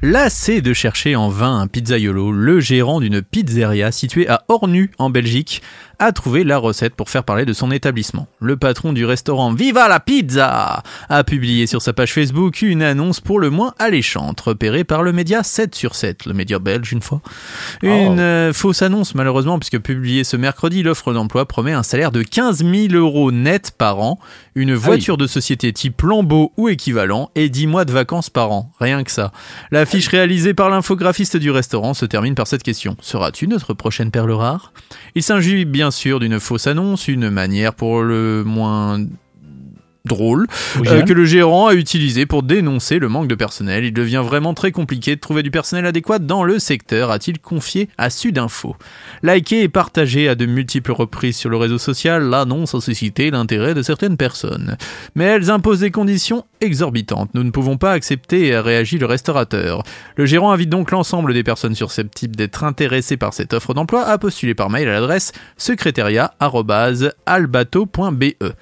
Lassé 0.00 0.60
de 0.60 0.72
chercher 0.72 1.16
en 1.16 1.28
vain 1.28 1.58
un 1.58 1.66
pizzaiolo, 1.66 2.30
le 2.30 2.60
gérant 2.60 3.00
d'une 3.00 3.20
pizzeria 3.20 3.90
située 3.90 4.28
à 4.28 4.44
Ornu, 4.46 4.92
en 4.98 5.10
Belgique, 5.10 5.60
a 5.98 6.12
trouvé 6.12 6.44
la 6.44 6.58
recette 6.58 6.94
pour 6.94 7.10
faire 7.10 7.24
parler 7.24 7.44
de 7.44 7.52
son 7.52 7.70
établissement. 7.70 8.28
Le 8.40 8.56
patron 8.56 8.92
du 8.92 9.04
restaurant 9.04 9.52
Viva 9.52 9.88
la 9.88 10.00
Pizza 10.00 10.82
a 11.08 11.24
publié 11.24 11.66
sur 11.66 11.82
sa 11.82 11.92
page 11.92 12.12
Facebook 12.12 12.62
une 12.62 12.82
annonce 12.82 13.20
pour 13.20 13.40
le 13.40 13.50
moins 13.50 13.74
alléchante, 13.78 14.40
repérée 14.40 14.84
par 14.84 15.02
le 15.02 15.12
média 15.12 15.42
7 15.42 15.74
sur 15.74 15.94
7, 15.94 16.26
le 16.26 16.34
média 16.34 16.58
belge 16.58 16.92
une 16.92 17.02
fois. 17.02 17.20
Une 17.82 18.20
euh, 18.20 18.52
fausse 18.52 18.82
annonce 18.82 19.14
malheureusement, 19.14 19.58
puisque 19.58 19.80
publiée 19.80 20.24
ce 20.24 20.36
mercredi, 20.36 20.82
l'offre 20.82 21.12
d'emploi 21.12 21.46
promet 21.46 21.72
un 21.72 21.82
salaire 21.82 22.12
de 22.12 22.22
15 22.22 22.64
000 22.64 22.94
euros 22.94 23.32
net 23.32 23.72
par 23.76 24.00
an, 24.00 24.18
une 24.54 24.74
voiture 24.74 25.16
de 25.16 25.26
société 25.26 25.72
type 25.72 26.02
Lambeau 26.02 26.52
ou 26.56 26.68
équivalent 26.68 27.30
et 27.34 27.48
10 27.48 27.66
mois 27.66 27.84
de 27.84 27.92
vacances 27.92 28.30
par 28.30 28.52
an. 28.52 28.72
Rien 28.80 29.02
que 29.02 29.10
ça. 29.10 29.32
La 29.70 29.86
fiche 29.86 30.08
réalisée 30.08 30.54
par 30.54 30.70
l'infographiste 30.70 31.36
du 31.36 31.50
restaurant 31.50 31.94
se 31.94 32.06
termine 32.06 32.34
par 32.34 32.46
cette 32.46 32.62
question. 32.62 32.96
Seras-tu 33.00 33.48
notre 33.48 33.74
prochaine 33.74 34.10
perle 34.10 34.32
rare? 34.32 34.72
Il 35.14 35.22
s'agit 35.22 35.64
bien 35.64 35.87
sûr 35.90 36.20
d'une 36.20 36.40
fausse 36.40 36.66
annonce, 36.66 37.08
une 37.08 37.30
manière 37.30 37.74
pour 37.74 38.02
le 38.02 38.44
moins 38.44 39.00
drôle 40.08 40.48
euh, 40.86 41.02
que 41.02 41.12
le 41.12 41.24
gérant 41.24 41.68
a 41.68 41.74
utilisé 41.74 42.26
pour 42.26 42.42
dénoncer 42.42 42.98
le 42.98 43.08
manque 43.08 43.28
de 43.28 43.36
personnel. 43.36 43.84
Il 43.84 43.92
devient 43.92 44.22
vraiment 44.24 44.54
très 44.54 44.72
compliqué 44.72 45.14
de 45.14 45.20
trouver 45.20 45.44
du 45.44 45.52
personnel 45.52 45.86
adéquat 45.86 46.18
dans 46.18 46.42
le 46.42 46.58
secteur, 46.58 47.12
a-t-il 47.12 47.38
confié 47.38 47.88
à 47.98 48.10
Sudinfo. 48.10 48.74
Liké 49.22 49.62
et 49.62 49.68
partagé 49.68 50.28
à 50.28 50.34
de 50.34 50.46
multiples 50.46 50.92
reprises 50.92 51.36
sur 51.36 51.50
le 51.50 51.56
réseau 51.56 51.78
social, 51.78 52.24
l'annonce 52.24 52.74
a 52.74 52.80
suscité 52.80 53.30
l'intérêt 53.30 53.74
de 53.74 53.82
certaines 53.82 54.16
personnes. 54.16 54.76
Mais 55.14 55.24
elles 55.24 55.50
imposent 55.50 55.80
des 55.80 55.90
conditions 55.90 56.46
exorbitantes. 56.60 57.30
Nous 57.34 57.44
ne 57.44 57.50
pouvons 57.50 57.76
pas 57.76 57.92
accepter, 57.92 58.54
a 58.54 58.62
réagi 58.62 58.96
le 58.98 59.06
restaurateur. 59.06 59.82
Le 60.16 60.26
gérant 60.26 60.52
invite 60.52 60.70
donc 60.70 60.90
l'ensemble 60.90 61.32
des 61.34 61.44
personnes 61.44 61.74
susceptibles 61.74 62.36
d'être 62.36 62.64
intéressées 62.64 63.16
par 63.16 63.34
cette 63.34 63.54
offre 63.54 63.74
d'emploi 63.74 64.04
à 64.04 64.18
postuler 64.18 64.54
par 64.54 64.70
mail 64.70 64.88
à 64.88 64.92
l'adresse 64.92 65.32
secrétariat.albato.be. 65.56 68.54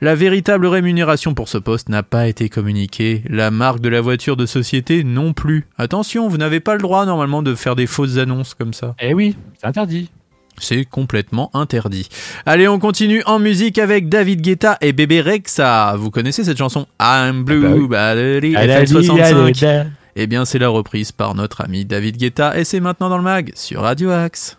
La 0.00 0.14
véritable 0.14 0.66
rémunération 0.66 1.32
pour 1.32 1.48
ce 1.48 1.56
poste 1.58 1.88
n'a 1.88 2.02
pas 2.02 2.28
été 2.28 2.48
communiquée, 2.48 3.22
la 3.30 3.50
marque 3.50 3.80
de 3.80 3.88
la 3.88 4.00
voiture 4.00 4.36
de 4.36 4.44
société 4.44 5.04
non 5.04 5.32
plus. 5.32 5.66
Attention, 5.78 6.28
vous 6.28 6.36
n'avez 6.36 6.60
pas 6.60 6.74
le 6.74 6.80
droit 6.82 7.06
normalement 7.06 7.42
de 7.42 7.54
faire 7.54 7.76
des 7.76 7.86
fausses 7.86 8.18
annonces 8.18 8.54
comme 8.54 8.74
ça. 8.74 8.94
Eh 9.00 9.14
oui, 9.14 9.36
c'est 9.58 9.66
interdit. 9.66 10.10
C'est 10.58 10.84
complètement 10.84 11.50
interdit. 11.54 12.08
Allez, 12.46 12.68
on 12.68 12.78
continue 12.78 13.22
en 13.26 13.38
musique 13.38 13.78
avec 13.78 14.08
David 14.08 14.40
Guetta 14.40 14.78
et 14.80 14.92
Bébé 14.92 15.20
Rexa. 15.20 15.96
Vous 15.96 16.10
connaissez 16.10 16.44
cette 16.44 16.58
chanson? 16.58 16.86
I'm 17.00 17.44
Blue, 17.44 17.64
Ah 17.66 17.70
bah 17.88 18.14
oui. 18.14 18.54
Allez, 18.56 18.84
FL65 18.84 19.66
allez, 19.66 19.88
Eh 20.14 20.26
bien, 20.26 20.44
c'est 20.44 20.58
la 20.58 20.68
reprise 20.68 21.12
par 21.12 21.34
notre 21.34 21.62
ami 21.62 21.84
David 21.84 22.16
Guetta 22.16 22.58
et 22.58 22.64
c'est 22.64 22.80
maintenant 22.80 23.08
dans 23.08 23.18
le 23.18 23.24
mag 23.24 23.52
sur 23.54 23.82
Radio 23.82 24.10
Axe. 24.10 24.56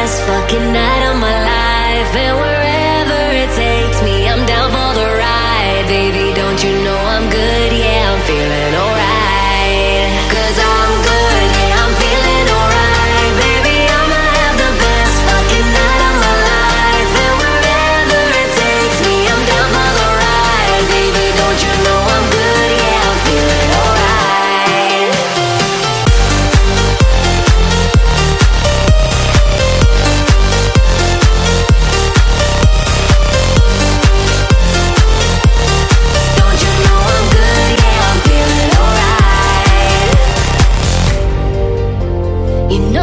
Best 0.00 0.22
fucking 0.22 0.72
night 0.72 1.02
of 1.10 1.16
my 1.20 1.34
life. 1.44 2.49
You 42.70 42.78
know 42.78 42.99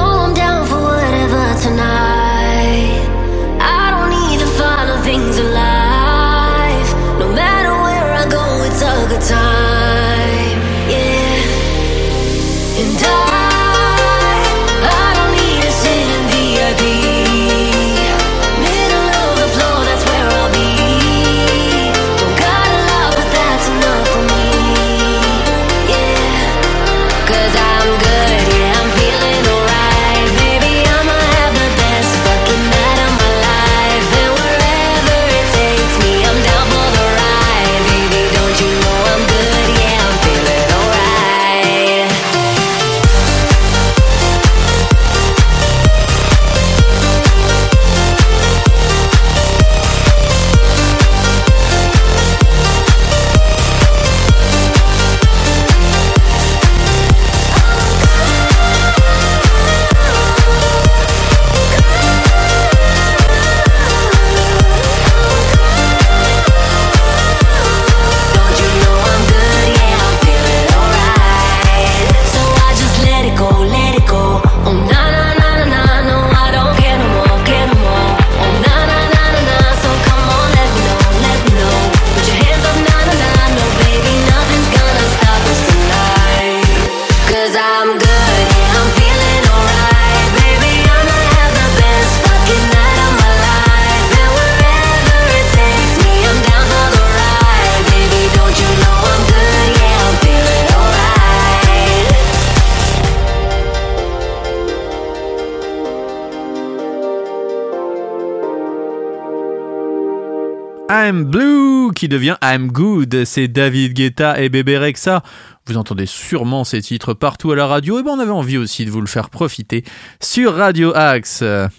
I'm 111.08 111.24
Blue 111.24 111.94
qui 111.94 112.10
devient 112.10 112.36
I'm 112.44 112.68
Good. 112.68 113.24
C'est 113.24 113.48
David 113.48 113.94
Guetta 113.94 114.42
et 114.42 114.50
Bébé 114.50 114.78
Rexa. 114.78 115.24
Vous 115.66 115.78
entendez 115.78 116.06
sûrement 116.06 116.66
ces 116.66 116.82
titres 116.82 117.14
partout 117.14 117.52
à 117.52 117.56
la 117.56 117.66
radio 117.66 117.98
et 118.00 118.04
ben 118.04 118.12
on 118.12 118.20
avait 118.20 118.32
envie 118.32 118.58
aussi 118.58 118.84
de 118.84 118.92
vous 118.92 119.00
le 119.00 119.08
faire 119.08 119.30
profiter 119.30 119.86
sur 120.22 120.56
Radio 120.56 120.94
Axe. 120.94 121.44
Le 121.44 121.70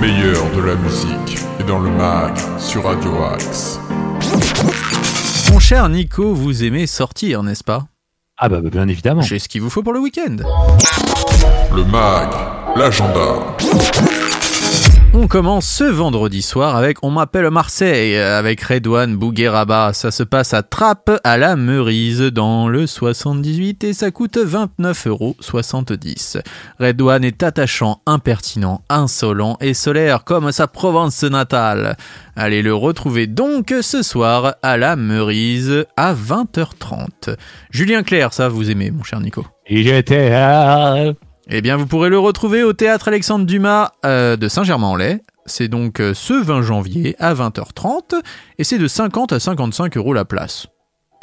meilleur 0.00 0.48
de 0.56 0.62
la 0.62 0.76
musique 0.76 1.40
est 1.58 1.64
dans 1.64 1.80
le 1.80 1.90
mag 1.90 2.36
sur 2.56 2.84
Radio 2.84 3.10
Axe. 3.24 3.80
Mon 5.50 5.58
cher 5.58 5.88
Nico, 5.88 6.32
vous 6.34 6.62
aimez 6.62 6.86
sortir, 6.86 7.42
n'est-ce 7.42 7.64
pas? 7.64 7.88
Ah 8.36 8.48
bah, 8.48 8.60
bah, 8.60 8.70
bien 8.70 8.86
évidemment. 8.86 9.22
J'ai 9.22 9.40
ce 9.40 9.48
qu'il 9.48 9.62
vous 9.62 9.70
faut 9.70 9.82
pour 9.82 9.92
le 9.92 9.98
week-end. 9.98 10.36
Le 11.74 11.84
mag, 11.84 12.28
l'agenda. 12.76 13.56
On 15.20 15.26
commence 15.26 15.66
ce 15.66 15.82
vendredi 15.82 16.42
soir 16.42 16.76
avec 16.76 16.98
On 17.02 17.10
m'appelle 17.10 17.50
Marseille 17.50 18.16
avec 18.16 18.62
Redouane 18.62 19.16
Bougueraba. 19.16 19.92
Ça 19.92 20.12
se 20.12 20.22
passe 20.22 20.54
à 20.54 20.62
Trappes 20.62 21.10
à 21.24 21.36
la 21.36 21.56
Meurise 21.56 22.20
dans 22.20 22.68
le 22.68 22.86
78 22.86 23.82
et 23.82 23.94
ça 23.94 24.12
coûte 24.12 24.36
29,70€. 24.36 26.40
Redouane 26.78 27.24
est 27.24 27.42
attachant, 27.42 28.00
impertinent, 28.06 28.82
insolent 28.88 29.56
et 29.60 29.74
solaire 29.74 30.22
comme 30.22 30.52
sa 30.52 30.68
Provence 30.68 31.24
natale. 31.24 31.96
Allez 32.36 32.62
le 32.62 32.72
retrouver 32.72 33.26
donc 33.26 33.74
ce 33.82 34.04
soir 34.04 34.54
à 34.62 34.76
la 34.76 34.94
Meurise 34.94 35.84
à 35.96 36.14
20h30. 36.14 37.34
Julien 37.72 38.04
Clerc, 38.04 38.32
ça 38.32 38.48
vous 38.48 38.70
aimez 38.70 38.92
mon 38.92 39.02
cher 39.02 39.18
Nico? 39.18 39.44
Eh 41.48 41.62
bien, 41.62 41.76
vous 41.76 41.86
pourrez 41.86 42.08
le 42.10 42.18
retrouver 42.18 42.62
au 42.62 42.72
théâtre 42.72 43.08
Alexandre 43.08 43.46
Dumas 43.46 43.92
euh, 44.04 44.36
de 44.36 44.48
Saint-Germain-en-Laye. 44.48 45.20
C'est 45.46 45.68
donc 45.68 46.00
euh, 46.00 46.12
ce 46.14 46.34
20 46.34 46.62
janvier 46.62 47.16
à 47.18 47.32
20h30 47.34 48.20
et 48.58 48.64
c'est 48.64 48.78
de 48.78 48.86
50 48.86 49.32
à 49.32 49.40
55 49.40 49.96
euros 49.96 50.12
la 50.12 50.24
place. 50.26 50.66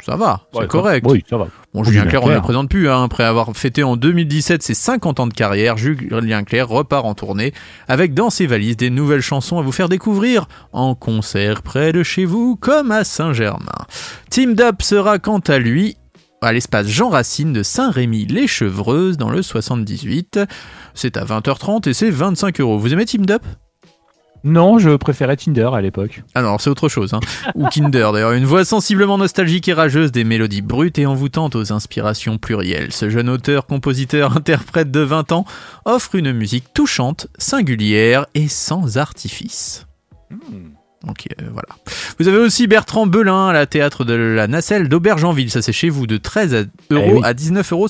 Ça 0.04 0.14
va, 0.16 0.42
c'est 0.52 0.68
correct. 0.68 1.04
Oui, 1.08 1.24
ça 1.28 1.36
va. 1.36 1.48
Bon, 1.74 1.82
Julien 1.82 2.04
Clerc, 2.06 2.22
on 2.22 2.28
ne 2.28 2.34
le 2.34 2.40
présente 2.40 2.68
plus. 2.68 2.88
hein. 2.88 3.02
Après 3.04 3.24
avoir 3.24 3.56
fêté 3.56 3.82
en 3.82 3.96
2017 3.96 4.62
ses 4.62 4.74
50 4.74 5.18
ans 5.20 5.26
de 5.26 5.32
carrière, 5.32 5.76
Julien 5.76 6.44
Clerc 6.44 6.68
repart 6.68 7.04
en 7.04 7.14
tournée 7.14 7.52
avec 7.88 8.14
dans 8.14 8.30
ses 8.30 8.46
valises 8.46 8.76
des 8.76 8.90
nouvelles 8.90 9.20
chansons 9.22 9.58
à 9.58 9.62
vous 9.62 9.72
faire 9.72 9.88
découvrir 9.88 10.46
en 10.72 10.94
concert 10.94 11.62
près 11.62 11.92
de 11.92 12.02
chez 12.04 12.24
vous, 12.24 12.56
comme 12.56 12.92
à 12.92 13.02
Saint-Germain. 13.02 13.86
Team 14.30 14.54
Up 14.60 14.80
sera 14.82 15.18
quant 15.18 15.40
à 15.40 15.58
lui 15.58 15.96
à 16.42 16.52
l'espace 16.52 16.86
Jean 16.86 17.08
Racine 17.08 17.52
de 17.52 17.62
Saint-Rémy-les-Chevreuses 17.62 19.16
dans 19.16 19.30
le 19.30 19.42
78. 19.42 20.40
C'est 20.94 21.16
à 21.16 21.24
20h30 21.24 21.88
et 21.88 21.94
c'est 21.94 22.10
25 22.10 22.60
euros. 22.60 22.78
Vous 22.78 22.92
aimez 22.92 23.04
Team 23.06 23.24
Up 23.30 23.42
Non, 24.44 24.78
je 24.78 24.90
préférais 24.96 25.36
Tinder 25.36 25.70
à 25.72 25.80
l'époque. 25.80 26.22
alors, 26.34 26.60
c'est 26.60 26.70
autre 26.70 26.88
chose, 26.88 27.14
hein. 27.14 27.20
Ou 27.54 27.66
Kinder, 27.68 28.12
d'ailleurs. 28.12 28.32
Une 28.32 28.44
voix 28.44 28.64
sensiblement 28.64 29.18
nostalgique 29.18 29.68
et 29.68 29.72
rageuse, 29.72 30.12
des 30.12 30.24
mélodies 30.24 30.62
brutes 30.62 30.98
et 30.98 31.06
envoûtantes 31.06 31.56
aux 31.56 31.72
inspirations 31.72 32.38
plurielles. 32.38 32.92
Ce 32.92 33.10
jeune 33.10 33.28
auteur, 33.28 33.66
compositeur, 33.66 34.36
interprète 34.36 34.90
de 34.90 35.00
20 35.00 35.32
ans 35.32 35.44
offre 35.84 36.14
une 36.14 36.32
musique 36.32 36.72
touchante, 36.74 37.28
singulière 37.38 38.26
et 38.34 38.48
sans 38.48 38.98
artifice. 38.98 39.86
Donc 41.06 41.28
euh, 41.40 41.44
voilà. 41.52 41.68
Vous 42.18 42.28
avez 42.28 42.38
aussi 42.38 42.66
Bertrand 42.66 43.06
Belin 43.06 43.48
à 43.48 43.52
la 43.52 43.66
théâtre 43.66 44.04
de 44.04 44.14
la 44.14 44.48
Nacelle 44.48 44.88
d'Aubergenville. 44.88 45.50
Ça 45.50 45.62
c'est 45.62 45.72
chez 45.72 45.88
vous 45.88 46.06
de 46.06 46.16
13 46.16 46.68
euros 46.90 47.18
oui. 47.18 47.20
à 47.24 47.32
19,50 47.32 47.72
euros. 47.72 47.88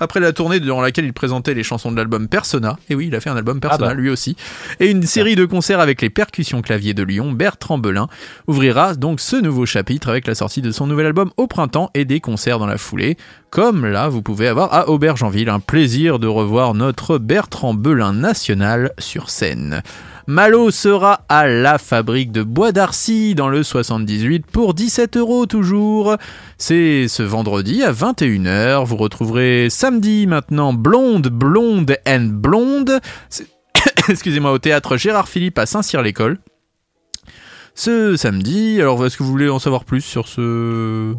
Après 0.00 0.20
la 0.20 0.32
tournée 0.32 0.60
durant 0.60 0.80
laquelle 0.80 1.04
il 1.04 1.12
présentait 1.12 1.54
les 1.54 1.62
chansons 1.62 1.92
de 1.92 1.96
l'album 1.96 2.28
Persona, 2.28 2.76
et 2.88 2.94
oui, 2.94 3.06
il 3.08 3.14
a 3.14 3.20
fait 3.20 3.30
un 3.30 3.36
album 3.36 3.60
Persona 3.60 3.88
bah. 3.88 3.94
lui 3.94 4.10
aussi, 4.10 4.36
et 4.80 4.90
une 4.90 5.04
série 5.04 5.36
de 5.36 5.44
concerts 5.44 5.80
avec 5.80 6.02
les 6.02 6.10
percussions 6.10 6.62
claviers 6.62 6.94
de 6.94 7.02
Lyon, 7.02 7.32
Bertrand 7.32 7.78
Belin 7.78 8.08
ouvrira 8.46 8.94
donc 8.94 9.20
ce 9.20 9.36
nouveau 9.36 9.66
chapitre 9.66 10.08
avec 10.08 10.26
la 10.26 10.34
sortie 10.34 10.62
de 10.62 10.72
son 10.72 10.86
nouvel 10.86 11.06
album 11.06 11.30
au 11.36 11.46
printemps 11.46 11.90
et 11.94 12.04
des 12.04 12.20
concerts 12.20 12.58
dans 12.58 12.66
la 12.66 12.78
foulée. 12.78 13.16
Comme 13.50 13.86
là, 13.86 14.08
vous 14.08 14.20
pouvez 14.20 14.48
avoir 14.48 14.74
à 14.74 14.88
Aubergenville 14.88 15.48
un 15.48 15.60
plaisir 15.60 16.18
de 16.18 16.26
revoir 16.26 16.74
notre 16.74 17.18
Bertrand 17.18 17.74
Belin 17.74 18.12
national 18.12 18.92
sur 18.98 19.30
scène. 19.30 19.82
Malo 20.26 20.70
sera 20.70 21.20
à 21.28 21.46
la 21.46 21.76
fabrique 21.76 22.32
de 22.32 22.42
Bois 22.42 22.72
d'Arcy 22.72 23.34
dans 23.34 23.48
le 23.48 23.62
78 23.62 24.46
pour 24.46 24.72
17 24.72 25.18
euros 25.18 25.44
toujours. 25.44 26.16
C'est 26.56 27.08
ce 27.08 27.22
vendredi 27.22 27.82
à 27.82 27.92
21h. 27.92 28.84
Vous 28.86 28.96
retrouverez 28.96 29.68
samedi 29.68 30.26
maintenant 30.26 30.72
Blonde, 30.72 31.28
Blonde 31.28 31.98
and 32.08 32.28
Blonde. 32.30 33.00
Excusez-moi, 34.08 34.52
au 34.52 34.58
théâtre 34.58 34.96
Gérard 34.96 35.28
Philippe 35.28 35.58
à 35.58 35.66
Saint-Cyr-l'École. 35.66 36.38
Ce 37.74 38.16
samedi, 38.16 38.80
alors 38.80 39.04
est-ce 39.04 39.18
que 39.18 39.24
vous 39.24 39.30
voulez 39.30 39.50
en 39.50 39.58
savoir 39.58 39.84
plus 39.84 40.00
sur 40.00 40.26
ce 40.26 41.14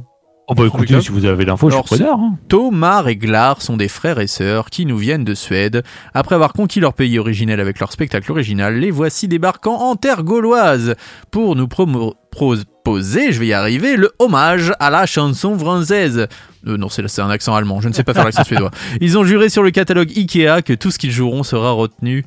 Oh 0.47 0.53
bah 0.53 0.65
écoutez, 0.67 1.01
si 1.01 1.09
vous 1.09 1.25
avez 1.25 1.43
l'info, 1.43 1.69
je 1.71 1.75
suis 1.75 1.83
preneur. 1.83 2.19
hein. 2.19 2.37
Thomas 2.49 3.03
et 3.07 3.15
Glar 3.15 3.61
sont 3.63 3.77
des 3.77 3.87
frères 3.87 4.19
et 4.19 4.27
sœurs 4.27 4.69
qui 4.69 4.85
nous 4.85 4.97
viennent 4.97 5.23
de 5.23 5.33
Suède. 5.33 5.81
Après 6.13 6.35
avoir 6.35 6.53
conquis 6.53 6.79
leur 6.79 6.93
pays 6.93 7.17
originel 7.17 7.59
avec 7.59 7.79
leur 7.79 7.91
spectacle 7.91 8.31
original, 8.31 8.75
les 8.77 8.91
voici 8.91 9.27
débarquant 9.27 9.75
en 9.75 9.95
terre 9.95 10.23
gauloise 10.23 10.93
pour 11.31 11.55
nous 11.55 11.67
proposer, 11.67 13.31
je 13.31 13.39
vais 13.39 13.47
y 13.47 13.53
arriver, 13.53 13.95
le 13.97 14.11
hommage 14.19 14.71
à 14.79 14.89
la 14.91 15.05
chanson 15.07 15.57
française. 15.57 16.27
Euh, 16.67 16.77
non, 16.77 16.89
c'est 16.89 17.07
c'est 17.07 17.21
un 17.21 17.29
accent 17.31 17.55
allemand, 17.55 17.81
je 17.81 17.87
ne 17.89 17.93
sais 17.93 18.03
pas 18.03 18.13
faire 18.13 18.25
l'accent 18.25 18.43
suédois. 18.45 18.71
Ils 19.01 19.17
ont 19.17 19.23
juré 19.23 19.49
sur 19.49 19.63
le 19.63 19.71
catalogue 19.71 20.11
Ikea 20.15 20.61
que 20.63 20.73
tout 20.73 20.91
ce 20.91 20.99
qu'ils 20.99 21.11
joueront 21.11 21.41
sera 21.43 21.71
retenu 21.71 22.23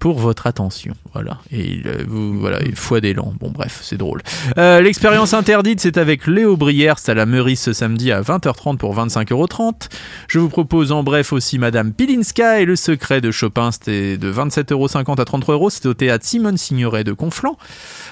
pour 0.00 0.18
votre 0.18 0.46
attention. 0.46 0.94
Voilà. 1.12 1.38
Et 1.52 1.60
il, 1.60 1.86
euh, 1.86 2.04
vous, 2.08 2.38
voilà, 2.40 2.60
et 2.62 2.72
foi 2.74 3.00
d'élan. 3.00 3.34
Bon, 3.38 3.50
bref, 3.50 3.80
c'est 3.82 3.98
drôle. 3.98 4.22
Euh, 4.58 4.80
L'expérience 4.80 5.34
interdite, 5.34 5.80
c'est 5.80 5.98
avec 5.98 6.26
Léo 6.26 6.56
Brière, 6.56 6.98
c'est 6.98 7.12
à 7.12 7.14
la 7.14 7.26
Meurice 7.26 7.62
ce 7.62 7.72
samedi 7.74 8.10
à 8.10 8.22
20h30 8.22 8.78
pour 8.78 8.96
25,30€. 8.96 9.88
Je 10.26 10.38
vous 10.38 10.48
propose 10.48 10.90
en 10.90 11.02
bref 11.02 11.32
aussi 11.32 11.58
Madame 11.58 11.92
Pilinska 11.92 12.60
et 12.60 12.64
le 12.64 12.76
secret 12.76 13.20
de 13.20 13.30
Chopin, 13.30 13.70
c'était 13.70 14.16
de 14.16 14.32
27,50€ 14.32 15.20
à 15.20 15.24
33€. 15.24 15.70
C'était 15.70 15.88
au 15.88 15.94
théâtre 15.94 16.24
Simone 16.24 16.56
Signoret 16.56 17.04
de 17.04 17.12
Conflans. 17.12 17.58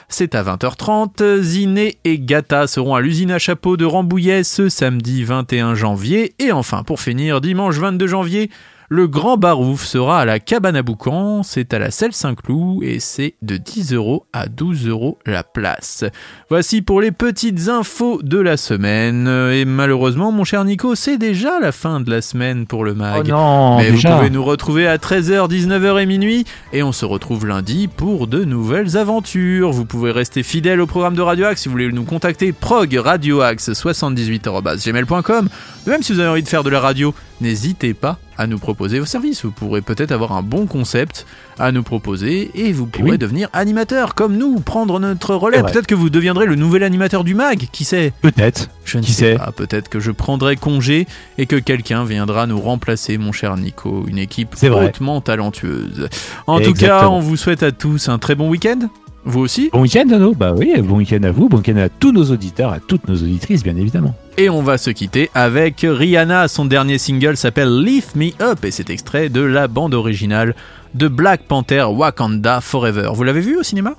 C'est 0.08 0.34
à 0.34 0.44
20h30. 0.44 1.40
Ziné 1.40 1.98
et 2.04 2.18
Gata 2.18 2.66
seront 2.66 2.94
à 2.94 3.00
l'usine 3.00 3.30
à 3.30 3.38
chapeau 3.38 3.78
de 3.78 3.86
Rambouillet 3.86 4.44
ce 4.44 4.68
samedi 4.68 5.24
21 5.24 5.74
janvier. 5.74 6.34
Et 6.38 6.52
enfin, 6.52 6.82
pour 6.82 7.00
finir, 7.00 7.40
dimanche 7.40 7.76
22 7.76 8.06
janvier, 8.06 8.50
le 8.90 9.06
Grand 9.06 9.36
Barouf 9.36 9.84
sera 9.84 10.20
à 10.20 10.24
la 10.24 10.40
cabane 10.40 10.74
à 10.76 10.82
Boucan, 10.82 11.42
c'est 11.42 11.74
à 11.74 11.78
la 11.78 11.90
Selle 11.90 12.14
Saint-Cloud 12.14 12.82
et 12.82 13.00
c'est 13.00 13.34
de 13.42 13.58
10 13.58 13.92
euros 13.92 14.24
à 14.32 14.46
12 14.46 14.88
euros 14.88 15.18
la 15.26 15.42
place. 15.44 16.04
Voici 16.48 16.80
pour 16.80 17.02
les 17.02 17.12
petites 17.12 17.68
infos 17.68 18.22
de 18.22 18.38
la 18.38 18.56
semaine. 18.56 19.28
Et 19.52 19.66
malheureusement, 19.66 20.32
mon 20.32 20.44
cher 20.44 20.64
Nico, 20.64 20.94
c'est 20.94 21.18
déjà 21.18 21.60
la 21.60 21.70
fin 21.70 22.00
de 22.00 22.10
la 22.10 22.22
semaine 22.22 22.66
pour 22.66 22.82
le 22.82 22.92
Oh 22.92 22.94
mag. 22.94 23.28
non, 23.28 23.76
Mais 23.76 23.90
déjà. 23.90 24.12
vous 24.12 24.16
pouvez 24.16 24.30
nous 24.30 24.44
retrouver 24.44 24.88
à 24.88 24.96
13h, 24.96 25.50
19h 25.50 26.00
et 26.02 26.06
minuit. 26.06 26.46
Et 26.72 26.82
on 26.82 26.92
se 26.92 27.04
retrouve 27.04 27.46
lundi 27.46 27.88
pour 27.88 28.26
de 28.26 28.42
nouvelles 28.42 28.96
aventures. 28.96 29.70
Vous 29.70 29.84
pouvez 29.84 30.12
rester 30.12 30.42
fidèle 30.42 30.80
au 30.80 30.86
programme 30.86 31.14
de 31.14 31.20
Radio 31.20 31.44
Axe 31.44 31.60
si 31.60 31.68
vous 31.68 31.72
voulez 31.72 31.92
nous 31.92 32.04
contacter. 32.04 32.52
Prog 32.52 32.90
radioaxe 32.94 33.68
78gmailcom 33.70 35.46
Même 35.86 36.02
si 36.02 36.14
vous 36.14 36.20
avez 36.20 36.28
envie 36.30 36.42
de 36.42 36.48
faire 36.48 36.64
de 36.64 36.70
la 36.70 36.80
radio, 36.80 37.14
n'hésitez 37.42 37.92
pas 37.92 38.18
à 38.38 38.46
nous 38.46 38.58
proposer 38.58 38.98
vos 39.00 39.04
services. 39.06 39.44
Vous 39.44 39.50
pourrez 39.50 39.82
peut-être 39.82 40.12
avoir 40.12 40.32
un 40.32 40.42
bon 40.42 40.66
concept 40.66 41.26
à 41.58 41.72
nous 41.72 41.82
proposer 41.82 42.50
et 42.54 42.72
vous 42.72 42.86
pourrez 42.86 43.10
oui. 43.12 43.18
devenir 43.18 43.48
animateur 43.52 44.14
comme 44.14 44.36
nous, 44.36 44.60
prendre 44.60 44.98
notre 45.00 45.34
relais. 45.34 45.60
Vrai. 45.60 45.72
Peut-être 45.72 45.86
que 45.88 45.94
vous 45.96 46.08
deviendrez 46.08 46.46
le 46.46 46.54
nouvel 46.54 46.84
animateur 46.84 47.24
du 47.24 47.34
mag, 47.34 47.66
qui 47.72 47.84
sait? 47.84 48.12
Peut-être. 48.22 48.70
je 48.84 48.98
ne 48.98 49.02
Qui 49.02 49.12
sais 49.12 49.32
sait? 49.32 49.38
pas, 49.38 49.52
peut-être 49.52 49.88
que 49.88 49.98
je 50.00 50.12
prendrai 50.12 50.56
congé 50.56 51.06
et 51.36 51.46
que 51.46 51.56
quelqu'un 51.56 52.04
viendra 52.04 52.46
nous 52.46 52.60
remplacer, 52.60 53.18
mon 53.18 53.32
cher 53.32 53.56
Nico, 53.56 54.04
une 54.06 54.18
équipe 54.18 54.54
hautement 54.62 55.20
talentueuse. 55.20 56.08
En 56.46 56.60
tout 56.60 56.74
cas, 56.74 57.08
on 57.08 57.20
vous 57.20 57.36
souhaite 57.36 57.62
à 57.62 57.72
tous 57.72 58.08
un 58.08 58.18
très 58.18 58.36
bon 58.36 58.48
week-end. 58.48 58.88
Vous 59.28 59.40
aussi? 59.40 59.68
Bon 59.74 59.82
week-end, 59.82 60.06
Nono 60.06 60.32
Bah 60.32 60.54
oui, 60.56 60.72
bon 60.78 60.96
week-end 60.96 61.22
à 61.22 61.30
vous, 61.30 61.50
bon 61.50 61.58
week-end 61.58 61.76
à 61.76 61.90
tous 61.90 62.12
nos 62.12 62.24
auditeurs, 62.30 62.72
à 62.72 62.80
toutes 62.80 63.06
nos 63.08 63.14
auditrices, 63.14 63.62
bien 63.62 63.76
évidemment. 63.76 64.14
Et 64.38 64.48
on 64.48 64.62
va 64.62 64.78
se 64.78 64.88
quitter 64.88 65.28
avec 65.34 65.84
Rihanna. 65.86 66.48
Son 66.48 66.64
dernier 66.64 66.96
single 66.96 67.36
s'appelle 67.36 67.82
Lift 67.82 68.16
Me 68.16 68.30
Up 68.40 68.64
et 68.64 68.70
c'est 68.70 68.88
extrait 68.88 69.28
de 69.28 69.42
la 69.42 69.68
bande 69.68 69.92
originale 69.92 70.54
de 70.94 71.08
Black 71.08 71.42
Panther 71.42 71.82
Wakanda 71.82 72.62
Forever. 72.62 73.10
Vous 73.12 73.22
l'avez 73.22 73.42
vu 73.42 73.58
au 73.58 73.62
cinéma? 73.62 73.96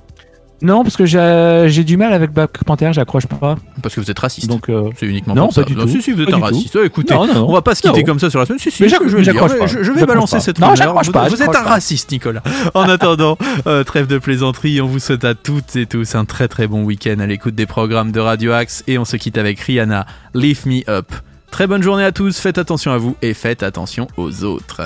Non, 0.62 0.82
parce 0.82 0.96
que 0.96 1.06
j'ai 1.06 1.64
j'ai 1.68 1.84
du 1.84 1.96
mal 1.96 2.12
avec 2.12 2.32
Black 2.32 2.62
Panther, 2.64 2.90
j'accroche 2.92 3.26
pas. 3.26 3.56
Parce 3.82 3.94
que 3.94 4.00
vous 4.00 4.10
êtes 4.10 4.18
raciste. 4.18 4.46
Donc, 4.48 4.68
euh, 4.68 4.90
c'est 4.98 5.06
uniquement 5.06 5.34
non, 5.34 5.44
pour 5.46 5.54
ça. 5.54 5.62
pas 5.62 5.68
du 5.68 5.74
Non, 5.74 5.82
tout. 5.84 5.88
Si, 5.88 6.02
si, 6.02 6.12
vous 6.12 6.20
êtes 6.20 6.30
Pas 6.30 6.36
un 6.36 6.40
raciste. 6.40 6.76
Euh, 6.76 6.84
Écoutez, 6.84 7.14
Non, 7.14 7.26
non, 7.26 7.48
on 7.48 7.52
va 7.52 7.62
pas 7.62 7.74
se 7.74 7.80
quitter 7.80 8.00
non. 8.00 8.04
comme 8.06 8.18
ça 8.18 8.28
sur 8.28 8.38
la 8.40 8.44
semaine. 8.46 8.58
Si, 8.58 8.70
si, 8.70 8.82
Mais 8.82 8.88
je, 8.90 8.96
vais 9.16 9.22
dire. 9.22 9.34
pas. 9.34 9.66
Je, 9.66 9.82
je 9.82 9.90
vais 9.92 10.04
balancer 10.04 10.36
pas. 10.36 10.40
cette 10.40 10.58
Non, 10.58 10.66
rumeur. 10.68 10.76
j'accroche 10.76 11.06
Vous, 11.06 11.12
pas, 11.12 11.28
vous 11.28 11.42
êtes 11.42 11.48
un 11.48 11.52
pas. 11.52 11.62
raciste, 11.62 12.10
Nicolas. 12.12 12.42
En 12.74 12.82
attendant, 12.88 13.38
euh, 13.66 13.84
trêve 13.84 14.06
de 14.06 14.18
plaisanterie. 14.18 14.80
On 14.82 14.86
vous 14.86 14.98
souhaite 14.98 15.24
à 15.24 15.34
toutes 15.34 15.76
et 15.76 15.86
tous 15.86 16.14
un 16.14 16.26
très 16.26 16.46
très 16.48 16.66
bon 16.66 16.82
week-end 16.84 17.18
à 17.20 17.26
l'écoute 17.26 17.54
des 17.54 17.66
programmes 17.66 18.12
de 18.12 18.20
Radio 18.20 18.52
Axe. 18.52 18.84
Et 18.86 18.98
on 18.98 19.04
se 19.06 19.16
quitte 19.16 19.38
avec 19.38 19.58
Rihanna, 19.60 20.04
Lift 20.34 20.66
Me 20.66 20.82
Up. 20.90 21.10
Très 21.50 21.66
bonne 21.66 21.82
journée 21.82 22.04
à 22.04 22.12
tous. 22.12 22.38
Faites 22.38 22.58
attention 22.58 22.92
à 22.92 22.98
vous 22.98 23.16
et 23.22 23.32
faites 23.32 23.62
attention 23.62 24.08
aux 24.18 24.44
autres. 24.44 24.82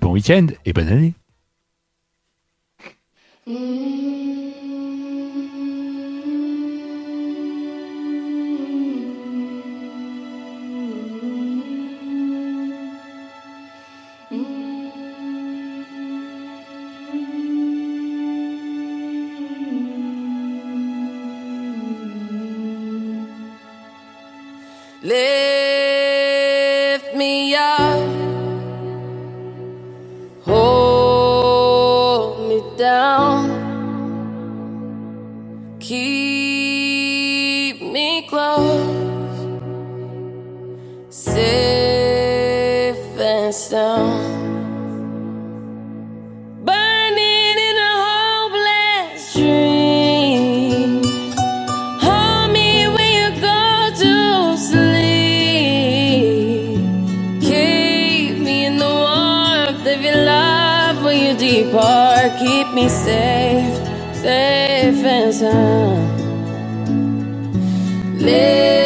Bon 0.00 0.12
week-end 0.12 0.46
et 0.64 0.72
bonne 0.72 0.88
année. 0.88 1.14
Lift 3.46 4.59
your 59.98 60.16
love 60.24 61.02
when 61.04 61.18
you 61.26 61.34
depart. 61.38 62.38
Keep 62.38 62.74
me 62.74 62.88
safe, 62.88 63.74
safe 64.14 65.04
and 65.04 65.34
sound. 65.34 66.30
Lift 68.20 68.79